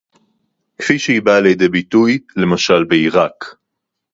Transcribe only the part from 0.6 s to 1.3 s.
כפי שהיא